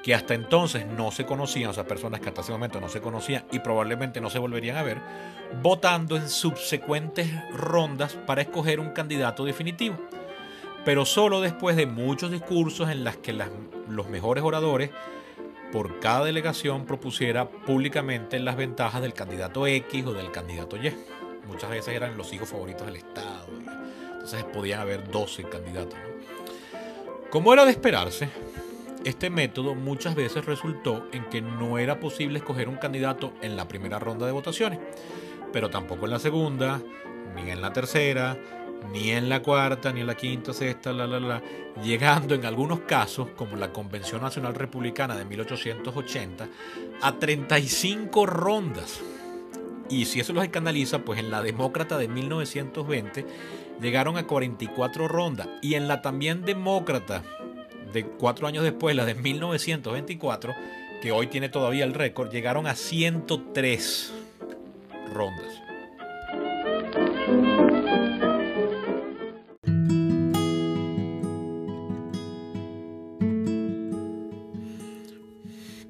[0.03, 3.01] que hasta entonces no se conocían, o sea, personas que hasta ese momento no se
[3.01, 4.99] conocían y probablemente no se volverían a ver,
[5.63, 9.97] votando en subsecuentes rondas para escoger un candidato definitivo.
[10.85, 14.91] Pero solo después de muchos discursos en las que los mejores oradores
[15.73, 20.93] por cada delegación propusiera públicamente las ventajas del candidato X o del candidato Y.
[21.47, 23.47] muchas veces eran los hijos favoritos del Estado.
[24.13, 25.99] Entonces podían haber 12 candidatos.
[27.31, 28.31] Como era de esperarse,
[29.05, 33.69] este método muchas veces resultó en que no era posible escoger un candidato en la
[33.69, 34.79] primera ronda de votaciones,
[35.53, 36.81] pero tampoco en la segunda,
[37.37, 38.39] ni en la tercera,
[38.93, 41.43] ni en la cuarta, ni en la quinta, sexta, la, la, la,
[41.83, 46.49] llegando en algunos casos, como la Convención Nacional Republicana de 1880,
[47.03, 49.01] a 35 rondas.
[49.91, 53.27] Y si eso los escandaliza, pues en la Demócrata de 1920
[53.81, 55.49] llegaron a 44 rondas.
[55.63, 57.23] Y en la también Demócrata
[57.93, 60.55] de cuatro años después, la de 1924,
[61.01, 64.13] que hoy tiene todavía el récord, llegaron a 103
[65.13, 65.63] rondas.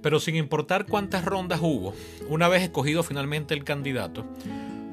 [0.00, 1.92] Pero sin importar cuántas rondas hubo,
[2.28, 4.24] una vez escogido finalmente el candidato,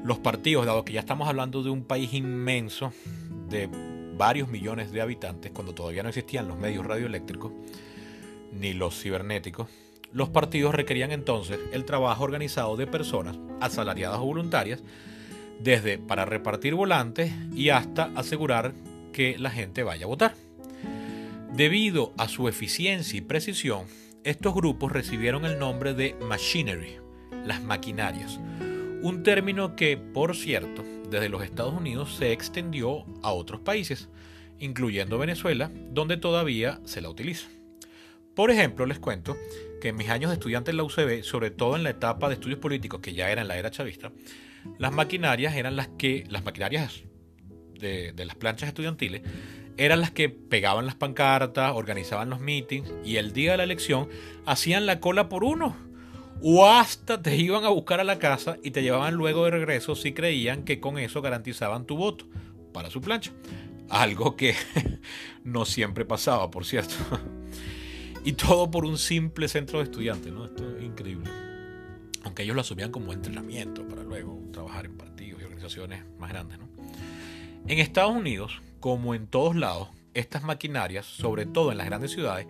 [0.06, 2.92] los partidos, dado que ya estamos hablando de un país inmenso,
[3.50, 3.68] de
[4.16, 7.52] varios millones de habitantes, cuando todavía no existían los medios radioeléctricos
[8.52, 9.68] ni los cibernéticos,
[10.12, 14.80] los partidos requerían entonces el trabajo organizado de personas asalariadas o voluntarias,
[15.58, 18.74] desde para repartir volantes y hasta asegurar
[19.12, 20.34] que la gente vaya a votar.
[21.52, 23.86] Debido a su eficiencia y precisión,
[24.22, 26.96] estos grupos recibieron el nombre de machinery,
[27.44, 28.38] las maquinarias,
[29.06, 34.08] un término que, por cierto, desde los Estados Unidos se extendió a otros países,
[34.58, 37.46] incluyendo Venezuela, donde todavía se la utiliza.
[38.34, 39.36] Por ejemplo, les cuento
[39.80, 42.34] que en mis años de estudiante en la UCB, sobre todo en la etapa de
[42.34, 44.10] estudios políticos, que ya era en la era chavista,
[44.76, 47.04] las maquinarias eran las que, las maquinarias
[47.78, 49.22] de, de las planchas estudiantiles,
[49.76, 54.08] eran las que pegaban las pancartas, organizaban los meetings y el día de la elección
[54.46, 55.85] hacían la cola por uno
[56.42, 59.94] o hasta te iban a buscar a la casa y te llevaban luego de regreso
[59.94, 62.26] si creían que con eso garantizaban tu voto
[62.72, 63.32] para su plancha.
[63.88, 64.54] Algo que
[65.44, 66.94] no siempre pasaba, por cierto.
[68.24, 70.44] Y todo por un simple centro de estudiantes, ¿no?
[70.44, 71.30] Esto es increíble.
[72.24, 76.58] Aunque ellos lo asumían como entrenamiento para luego trabajar en partidos y organizaciones más grandes,
[76.58, 76.68] ¿no?
[77.68, 82.46] En Estados Unidos, como en todos lados, estas maquinarias, sobre todo en las grandes ciudades,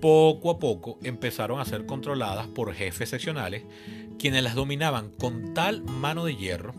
[0.00, 3.64] poco a poco empezaron a ser controladas por jefes seccionales,
[4.18, 6.74] quienes las dominaban con tal mano de hierro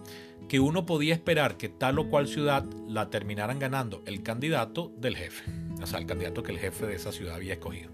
[0.50, 5.16] que uno podía esperar que tal o cual ciudad la terminaran ganando el candidato del
[5.16, 5.44] jefe,
[5.82, 7.92] o sea, el candidato que el jefe de esa ciudad había escogido.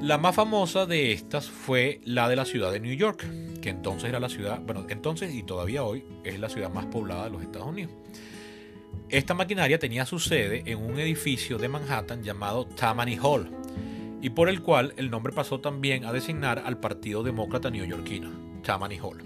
[0.00, 3.24] La más famosa de estas fue la de la ciudad de New York,
[3.60, 7.24] que entonces era la ciudad, bueno, entonces y todavía hoy es la ciudad más poblada
[7.24, 7.92] de los Estados Unidos.
[9.08, 13.48] Esta maquinaria tenía su sede en un edificio de Manhattan llamado Tammany Hall,
[14.22, 18.30] y por el cual el nombre pasó también a designar al Partido Demócrata neoyorquino,
[18.62, 19.22] Tammany Hall.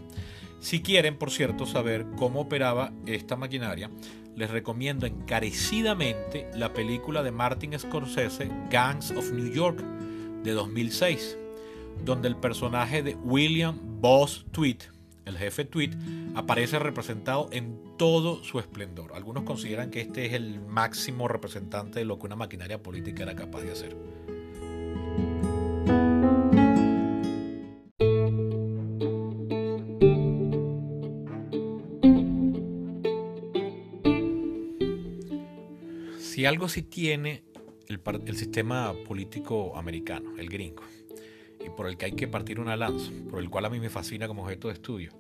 [0.59, 3.90] Si quieren, por cierto, saber cómo operaba esta maquinaria,
[4.35, 9.78] les recomiendo encarecidamente la película de Martin Scorsese, Gangs of New York,
[10.42, 11.38] de 2006,
[12.04, 14.78] donde el personaje de William Boss Tweet,
[15.26, 15.90] el jefe Tweet,
[16.35, 19.12] aparece representado en todo su esplendor.
[19.14, 23.35] Algunos consideran que este es el máximo representante de lo que una maquinaria política era
[23.35, 23.96] capaz de hacer.
[36.46, 37.42] Algo sí tiene
[37.88, 40.85] el, el, sistema político americano, el gringo,
[41.64, 43.90] y por el que hay que partir una lanza, por el cual a mí me
[43.90, 45.12] fascina como objeto de estudio,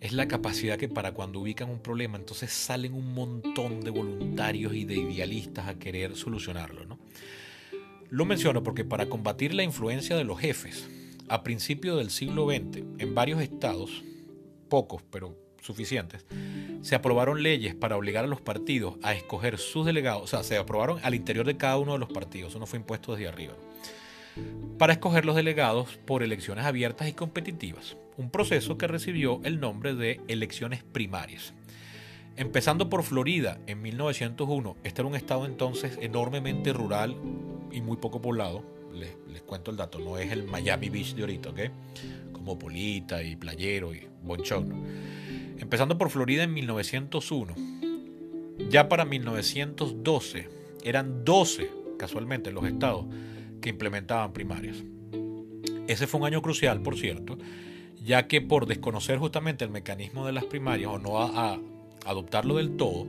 [0.00, 4.74] es la capacidad que para cuando ubican un problema, entonces salen un montón de voluntarios
[4.74, 6.84] y de idealistas a querer solucionarlo.
[6.86, 6.98] ¿no?
[8.08, 10.88] Lo menciono porque para combatir la influencia de los jefes,
[11.28, 14.04] a principios del siglo XX, en varios estados,
[14.68, 16.24] pocos pero suficientes,
[16.82, 20.56] se aprobaron leyes para obligar a los partidos a escoger sus delegados, o sea, se
[20.56, 23.54] aprobaron al interior de cada uno de los partidos, eso no fue impuesto desde arriba,
[24.78, 29.94] para escoger los delegados por elecciones abiertas y competitivas, un proceso que recibió el nombre
[29.94, 31.54] de elecciones primarias.
[32.36, 37.16] Empezando por Florida en 1901, este era un estado entonces enormemente rural
[37.72, 38.62] y muy poco poblado.
[38.94, 41.60] Les, les, cuento el dato, no es el Miami Beach de ahorita, ¿ok?
[42.32, 44.72] Como Polita y Playero y Bonchón.
[45.58, 47.54] Empezando por Florida en 1901.
[48.70, 50.48] Ya para 1912
[50.84, 53.06] eran 12, casualmente, los estados
[53.60, 54.76] que implementaban primarias.
[55.86, 57.38] Ese fue un año crucial, por cierto,
[58.04, 61.18] ya que por desconocer justamente el mecanismo de las primarias o no
[62.04, 63.06] adoptarlo del todo,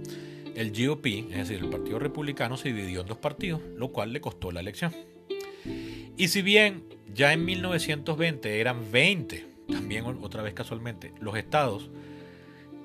[0.56, 4.22] el GOP, es decir, el Partido Republicano, se dividió en dos partidos, lo cual le
[4.22, 4.94] costó la elección.
[6.18, 6.84] Y si bien
[7.14, 11.90] ya en 1920 eran 20, también otra vez casualmente, los estados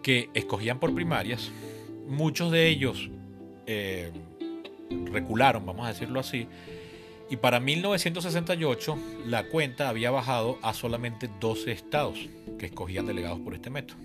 [0.05, 1.51] que escogían por primarias.
[2.07, 3.11] Muchos de ellos
[3.67, 4.13] eh,
[5.11, 6.47] recularon, vamos a decirlo así,
[7.31, 12.19] y para 1968 la cuenta había bajado a solamente 12 estados
[12.59, 13.97] que escogían delegados por este método.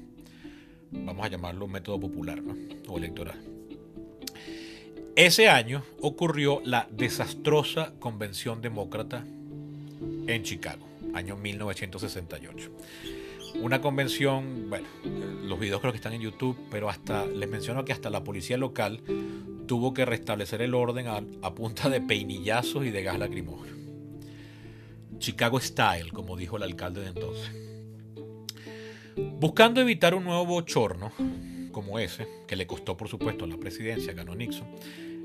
[0.92, 2.42] Vamos a llamarlo método popular
[2.88, 3.38] o electoral.
[5.18, 9.26] Ese año ocurrió la desastrosa convención demócrata
[10.28, 12.72] en Chicago, año 1968.
[13.56, 14.88] Una convención, bueno,
[15.44, 18.58] los videos creo que están en YouTube, pero hasta les menciono que hasta la policía
[18.58, 19.02] local
[19.68, 23.78] tuvo que restablecer el orden a, punta de peinillazos y de gas lacrimógeno.
[25.18, 27.52] Chicago Style, como dijo el alcalde de entonces.
[29.40, 31.12] Buscando evitar un nuevo bochorno
[31.72, 34.68] como ese, que le costó por supuesto la presidencia, ganó Nixon,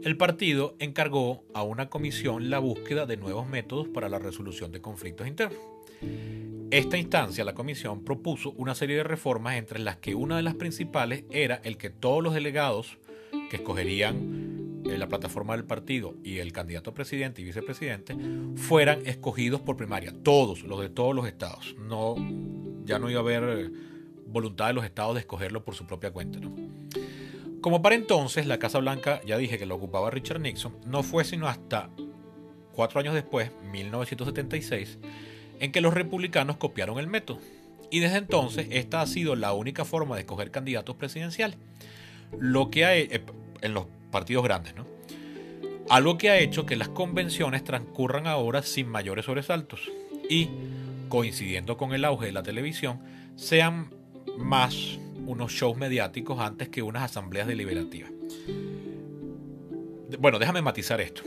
[0.03, 4.83] el partido encargó a una comisión la búsqueda de nuevos métodos para la resolución de
[4.83, 5.59] conflictos internos.
[6.75, 10.57] Esta instancia, la comisión, propuso una serie de reformas entre las que una de las
[10.57, 12.99] principales era el que todos los delegados
[13.49, 18.16] que escogerían eh, la plataforma del partido y el candidato a presidente y vicepresidente
[18.57, 21.77] fueran escogidos por primaria, todos, los de todos los estados.
[21.79, 22.16] No,
[22.85, 23.70] ya no iba a haber eh,
[24.27, 26.41] voluntad de los estados de escogerlo por su propia cuenta.
[27.61, 31.22] Como para entonces la Casa Blanca, ya dije que lo ocupaba Richard Nixon, no fue
[31.22, 31.91] sino hasta
[32.72, 34.99] cuatro años después, 1976,
[35.61, 37.41] en que los republicanos copiaron el método.
[37.91, 41.59] Y desde entonces esta ha sido la única forma de escoger candidatos presidenciales
[42.39, 43.23] lo que ha, eh,
[43.61, 44.87] en los partidos grandes, ¿no?
[45.89, 49.91] Algo que ha hecho que las convenciones transcurran ahora sin mayores sobresaltos
[50.31, 50.49] y,
[51.09, 53.01] coincidiendo con el auge de la televisión,
[53.37, 53.91] sean
[54.39, 58.11] más unos shows mediáticos antes que unas asambleas deliberativas.
[60.19, 61.23] Bueno, déjame matizar esto.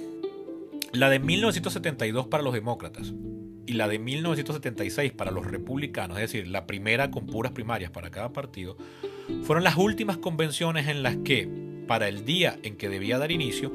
[0.92, 3.14] La de 1972 para los demócratas
[3.68, 8.10] y la de 1976 para los republicanos, es decir, la primera con puras primarias para
[8.10, 8.78] cada partido,
[9.44, 11.48] fueron las últimas convenciones en las que,
[11.86, 13.72] para el día en que debía dar inicio,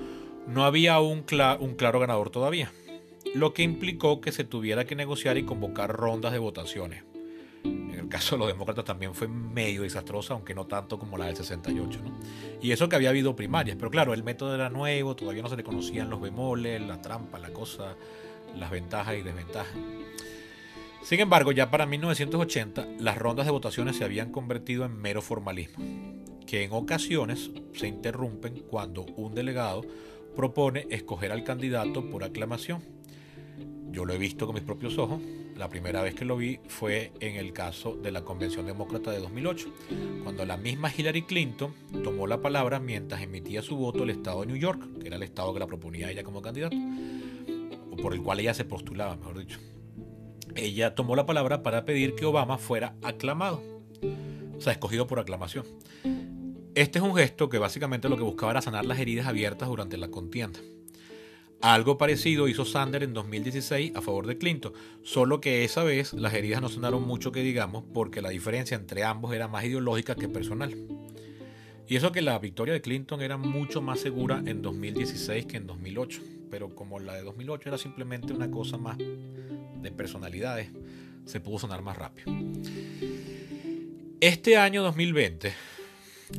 [0.49, 1.25] no había un,
[1.61, 2.73] un claro ganador todavía,
[3.35, 7.05] lo que implicó que se tuviera que negociar y convocar rondas de votaciones.
[7.65, 11.27] En el caso de los demócratas también fue medio desastrosa, aunque no tanto como la
[11.27, 12.01] del 68.
[12.61, 15.57] Y eso que había habido primarias, pero claro, el método era nuevo, todavía no se
[15.57, 17.95] le conocían los bemoles, la trampa, la cosa,
[18.57, 19.75] las ventajas y desventajas.
[21.03, 25.85] Sin embargo, ya para 1980 las rondas de votaciones se habían convertido en mero formalismo,
[26.47, 29.83] que en ocasiones se interrumpen cuando un delegado
[30.37, 32.83] propone escoger al candidato por aclamación.
[33.91, 35.21] Yo lo he visto con mis propios ojos.
[35.57, 39.19] La primera vez que lo vi fue en el caso de la Convención Demócrata de
[39.19, 39.69] 2008,
[40.23, 44.47] cuando la misma Hillary Clinton tomó la palabra mientras emitía su voto el estado de
[44.47, 46.77] New York, que era el estado que la proponía ella como candidato,
[48.01, 49.59] por el cual ella se postulaba, mejor dicho
[50.57, 53.63] ella tomó la palabra para pedir que Obama fuera aclamado,
[54.57, 55.65] o sea, escogido por aclamación.
[56.75, 59.97] Este es un gesto que básicamente lo que buscaba era sanar las heridas abiertas durante
[59.97, 60.61] la contienda.
[61.61, 64.73] Algo parecido hizo Sanders en 2016 a favor de Clinton,
[65.05, 69.05] solo que esa vez las heridas no sonaron mucho que digamos porque la diferencia entre
[69.05, 70.75] ambos era más ideológica que personal.
[71.87, 75.67] Y eso que la victoria de Clinton era mucho más segura en 2016 que en
[75.67, 76.21] 2008,
[76.53, 80.69] pero como la de 2008 era simplemente una cosa más de personalidades,
[81.25, 82.31] se pudo sonar más rápido.
[84.21, 85.51] Este año 2020,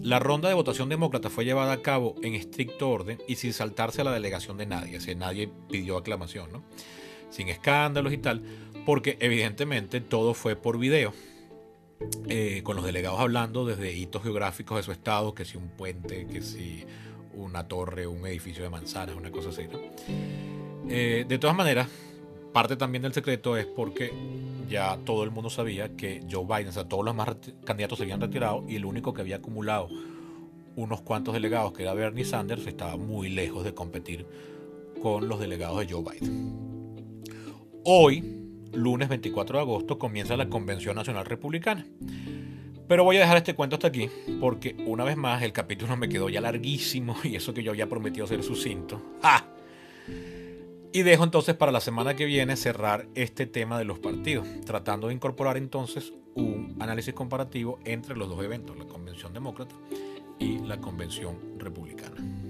[0.04, 4.02] la ronda de votación demócrata fue llevada a cabo en estricto orden y sin saltarse
[4.02, 6.64] a la delegación de nadie, si nadie pidió aclamación, ¿no?
[7.32, 8.44] sin escándalos y tal,
[8.86, 11.12] porque evidentemente todo fue por video,
[12.28, 16.28] eh, con los delegados hablando desde hitos geográficos de su estado, que si un puente,
[16.28, 16.86] que si
[17.36, 19.64] una torre, un edificio de manzanas, una cosa así.
[20.90, 21.88] Eh, de todas maneras,
[22.52, 24.12] parte también del secreto es porque
[24.70, 28.04] ya todo el mundo sabía que Joe Biden, o sea, todos los más candidatos se
[28.04, 29.90] habían retirado y el único que había acumulado
[30.76, 34.26] unos cuantos delegados, que era Bernie Sanders, estaba muy lejos de competir
[35.02, 36.74] con los delegados de Joe Biden.
[37.84, 38.24] Hoy,
[38.72, 41.86] lunes 24 de agosto, comienza la Convención Nacional Republicana.
[42.94, 44.08] Pero voy a dejar este cuento hasta aquí,
[44.40, 47.90] porque una vez más el capítulo me quedó ya larguísimo y eso que yo había
[47.90, 49.02] prometido ser sucinto.
[49.24, 49.48] ¡Ah!
[50.92, 55.08] Y dejo entonces para la semana que viene cerrar este tema de los partidos, tratando
[55.08, 59.74] de incorporar entonces un análisis comparativo entre los dos eventos, la Convención Demócrata
[60.38, 62.43] y la Convención Republicana.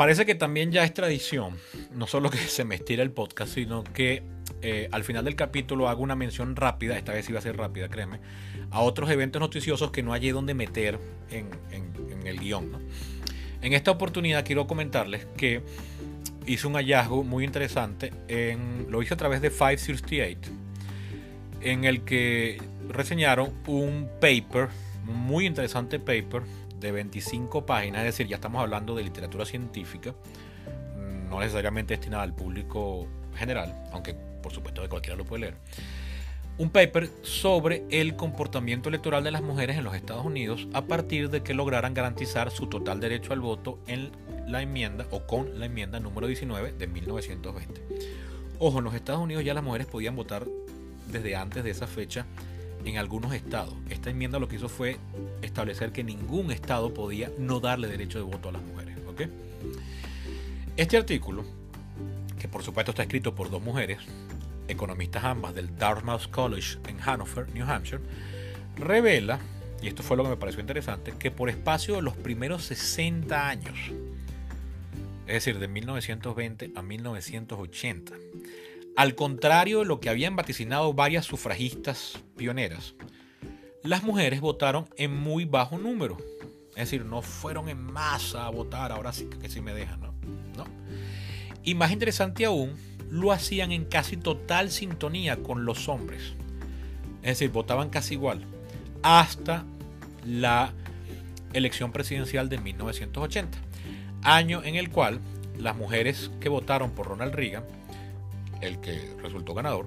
[0.00, 1.58] Parece que también ya es tradición,
[1.92, 4.22] no solo que se me estira el podcast, sino que
[4.62, 7.90] eh, al final del capítulo hago una mención rápida, esta vez iba a ser rápida,
[7.90, 8.18] créeme,
[8.70, 10.98] a otros eventos noticiosos que no hallé donde meter
[11.28, 11.50] en,
[12.24, 12.78] el guion.
[13.60, 15.60] En esta oportunidad quiero comentarles que
[16.46, 20.50] hice un hallazgo muy interesante, en, lo hice a través de 568,
[21.60, 22.56] en el que
[22.88, 24.70] reseñaron un paper,
[25.06, 26.40] un muy interesante paper
[26.80, 30.14] de 25 páginas, es decir, ya estamos hablando de literatura científica,
[31.28, 33.06] no necesariamente destinada al público
[33.36, 35.54] general, aunque por supuesto que cualquiera lo puede leer.
[36.58, 41.30] Un paper sobre el comportamiento electoral de las mujeres en los Estados Unidos a partir
[41.30, 44.10] de que lograran garantizar su total derecho al voto en
[44.46, 47.82] la enmienda o con la enmienda número 19 de 1920.
[48.58, 50.46] Ojo, en los Estados Unidos ya las mujeres podían votar
[51.10, 52.26] desde antes de esa fecha
[52.84, 53.74] en algunos estados.
[53.88, 54.98] Esta enmienda lo que hizo fue
[55.42, 58.90] establecer que ningún estado podía no darle derecho de voto a las mujeres.
[60.76, 61.44] Este artículo,
[62.38, 63.98] que por supuesto está escrito por dos mujeres,
[64.66, 68.00] economistas ambas del Dartmouth College en Hanover, New Hampshire,
[68.76, 69.40] revela,
[69.82, 73.48] y esto fue lo que me pareció interesante, que por espacio de los primeros 60
[73.48, 73.76] años,
[75.26, 78.14] es decir, de 1920 a 1980,
[78.96, 82.94] al contrario de lo que habían vaticinado varias sufragistas pioneras,
[83.82, 86.18] las mujeres votaron en muy bajo número.
[86.70, 90.14] Es decir, no fueron en masa a votar, ahora sí que sí me dejan, ¿no?
[90.56, 90.64] ¿no?
[91.62, 92.74] Y más interesante aún,
[93.10, 96.34] lo hacían en casi total sintonía con los hombres.
[97.22, 98.44] Es decir, votaban casi igual.
[99.02, 99.64] Hasta
[100.24, 100.72] la
[101.52, 103.58] elección presidencial de 1980.
[104.22, 105.20] Año en el cual
[105.58, 107.64] las mujeres que votaron por Ronald Reagan,
[108.60, 109.86] el que resultó ganador,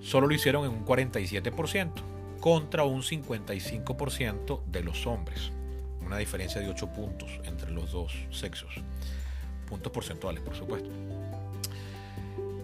[0.00, 1.92] solo lo hicieron en un 47%
[2.40, 5.52] contra un 55% de los hombres.
[6.04, 8.74] Una diferencia de 8 puntos entre los dos sexos.
[9.68, 10.90] Puntos porcentuales, por supuesto.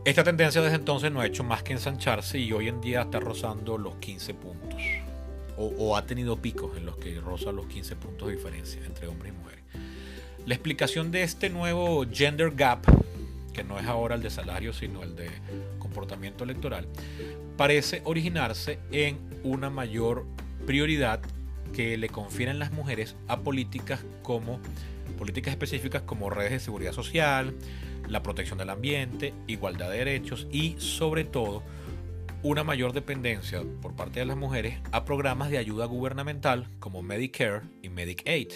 [0.07, 3.19] Esta tendencia desde entonces no ha hecho más que ensancharse y hoy en día está
[3.19, 4.81] rozando los 15 puntos.
[5.59, 9.33] O, ha tenido picos en los que roza los 15 puntos de diferencia entre hombres
[9.33, 9.65] y mujeres.
[10.45, 12.87] La explicación de este nuevo gender gap,
[13.57, 15.31] que no es ahora el de salario, sino el de
[15.79, 16.87] comportamiento electoral,
[17.57, 20.27] parece originarse en una mayor
[20.67, 21.23] prioridad
[21.73, 24.61] que le confieren las mujeres a políticas como
[25.17, 27.55] políticas específicas como redes de seguridad social,
[28.07, 31.63] la protección del ambiente, igualdad de derechos y sobre todo
[32.43, 37.63] una mayor dependencia por parte de las mujeres a programas de ayuda gubernamental como Medicare
[37.83, 38.49] y Medicaid.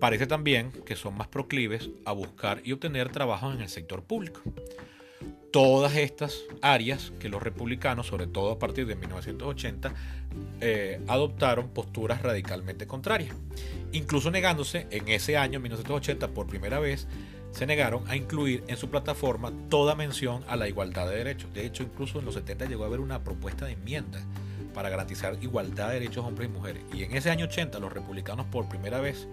[0.00, 4.40] Parece también que son más proclives a buscar y obtener trabajo en el sector público.
[5.52, 9.92] Todas estas áreas que los republicanos, sobre todo a partir de 1980,
[10.60, 13.34] eh, adoptaron posturas radicalmente contrarias,
[13.92, 17.06] incluso negándose en ese año 1980 por primera vez
[17.50, 21.52] se negaron a incluir en su plataforma toda mención a la igualdad de derechos.
[21.52, 24.20] De hecho, incluso en los 70 llegó a haber una propuesta de enmienda
[24.72, 26.82] para garantizar igualdad de derechos hombres y mujeres.
[26.92, 29.26] Y en ese año 80 los republicanos por primera vez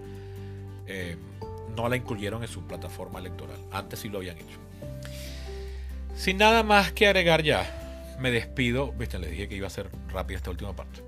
[0.88, 1.16] eh,
[1.76, 3.58] no la incluyeron en su plataforma electoral.
[3.70, 4.58] Antes sí lo habían hecho.
[6.16, 8.92] Sin nada más que agregar ya, me despido.
[8.92, 11.02] Viste, les dije que iba a ser rápida esta última parte.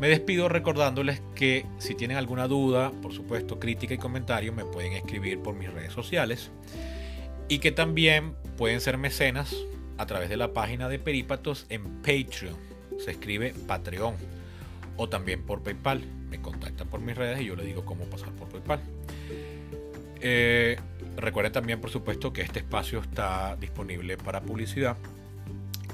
[0.00, 4.92] Me despido recordándoles que si tienen alguna duda, por supuesto, crítica y comentario, me pueden
[4.92, 6.50] escribir por mis redes sociales.
[7.48, 9.54] Y que también pueden ser mecenas
[9.96, 12.56] a través de la página de Perípatos en Patreon.
[13.04, 14.14] Se escribe Patreon.
[14.96, 16.04] O también por PayPal.
[16.30, 18.80] Me contactan por mis redes y yo les digo cómo pasar por PayPal.
[20.20, 20.78] Eh,
[21.16, 24.96] recuerden también, por supuesto, que este espacio está disponible para publicidad.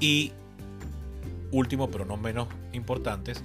[0.01, 0.33] Y
[1.51, 3.43] último, pero no menos importantes,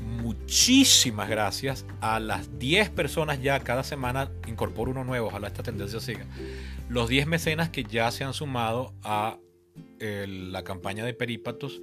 [0.00, 6.00] muchísimas gracias a las 10 personas ya cada semana incorporo uno nuevo, ojalá esta tendencia
[6.00, 6.26] siga.
[6.88, 9.38] Los 10 mecenas que ya se han sumado a
[10.00, 11.80] la campaña de Perípatos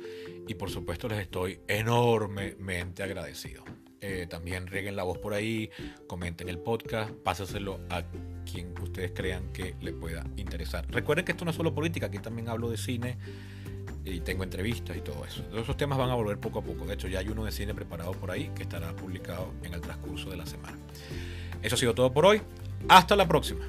[0.47, 3.63] y por supuesto les estoy enormemente agradecido.
[4.01, 5.69] Eh, también rieguen la voz por ahí,
[6.07, 8.03] comenten el podcast, pásaselo a
[8.49, 10.85] quien ustedes crean que le pueda interesar.
[10.89, 13.17] Recuerden que esto no es solo política, aquí también hablo de cine
[14.05, 15.43] y tengo entrevistas y todo eso.
[15.53, 16.85] Esos temas van a volver poco a poco.
[16.85, 19.81] De hecho, ya hay uno de cine preparado por ahí que estará publicado en el
[19.81, 20.77] transcurso de la semana.
[21.61, 22.41] Eso ha sido todo por hoy.
[22.87, 23.65] Hasta la próxima.